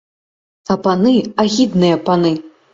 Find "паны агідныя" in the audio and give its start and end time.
0.87-2.03